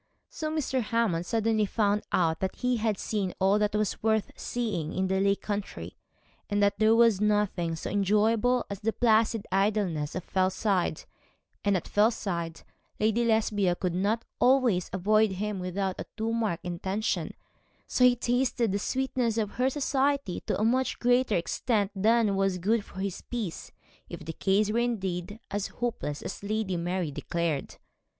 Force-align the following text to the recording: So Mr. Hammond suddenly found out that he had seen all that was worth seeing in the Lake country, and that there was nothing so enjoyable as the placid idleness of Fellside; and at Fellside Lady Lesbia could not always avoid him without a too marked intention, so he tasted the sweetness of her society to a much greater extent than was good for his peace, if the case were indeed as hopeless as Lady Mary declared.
So 0.31 0.49
Mr. 0.49 0.81
Hammond 0.81 1.27
suddenly 1.27 1.67
found 1.67 2.01
out 2.11 2.39
that 2.39 2.55
he 2.55 2.77
had 2.77 2.97
seen 2.97 3.35
all 3.39 3.59
that 3.59 3.75
was 3.75 4.01
worth 4.01 4.31
seeing 4.35 4.91
in 4.93 5.09
the 5.09 5.19
Lake 5.19 5.43
country, 5.43 5.95
and 6.49 6.59
that 6.63 6.79
there 6.79 6.95
was 6.95 7.21
nothing 7.21 7.75
so 7.75 7.87
enjoyable 7.91 8.65
as 8.67 8.79
the 8.79 8.93
placid 8.93 9.45
idleness 9.51 10.15
of 10.15 10.23
Fellside; 10.23 11.03
and 11.63 11.77
at 11.77 11.87
Fellside 11.87 12.63
Lady 12.99 13.23
Lesbia 13.23 13.75
could 13.75 13.93
not 13.93 14.25
always 14.39 14.89
avoid 14.91 15.33
him 15.33 15.59
without 15.59 15.99
a 15.99 16.07
too 16.17 16.33
marked 16.33 16.65
intention, 16.65 17.35
so 17.85 18.03
he 18.03 18.15
tasted 18.15 18.71
the 18.71 18.79
sweetness 18.79 19.37
of 19.37 19.51
her 19.51 19.69
society 19.69 20.41
to 20.47 20.59
a 20.59 20.65
much 20.65 20.97
greater 20.97 21.35
extent 21.35 21.91
than 21.95 22.35
was 22.35 22.57
good 22.57 22.83
for 22.83 23.01
his 23.01 23.21
peace, 23.29 23.71
if 24.09 24.25
the 24.25 24.33
case 24.33 24.71
were 24.71 24.79
indeed 24.79 25.39
as 25.51 25.67
hopeless 25.67 26.23
as 26.23 26.41
Lady 26.41 26.75
Mary 26.75 27.11
declared. 27.11 27.75